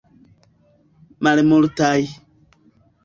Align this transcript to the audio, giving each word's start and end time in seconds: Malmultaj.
Malmultaj. 1.27 2.01